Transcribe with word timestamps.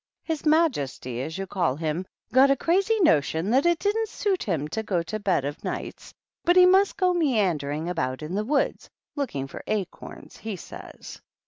"His 0.23 0.47
majesty, 0.47 1.21
as 1.21 1.37
you 1.37 1.45
call 1.45 1.75
him, 1.75 2.07
got 2.33 2.49
a 2.49 2.55
crazy 2.55 2.99
notion 3.01 3.51
that 3.51 3.67
it 3.67 3.77
didn't 3.77 4.09
suit 4.09 4.41
him 4.41 4.67
to 4.69 4.81
go 4.81 5.03
to 5.03 5.19
bed 5.19 5.45
of 5.45 5.63
nights, 5.63 6.11
but 6.43 6.55
he 6.55 6.65
must 6.65 6.97
go 6.97 7.13
meandering 7.13 7.87
about 7.87 8.23
in 8.23 8.33
the 8.33 8.43
woods, 8.43 8.89
—* 9.07 9.15
looking 9.15 9.45
for 9.45 9.61
acorns,' 9.67 10.37
he 10.37 10.55
says." 10.55 11.21